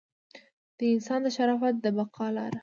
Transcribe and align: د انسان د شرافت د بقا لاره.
د 0.77 0.79
انسان 0.93 1.19
د 1.23 1.27
شرافت 1.35 1.75
د 1.79 1.85
بقا 1.97 2.27
لاره. 2.37 2.59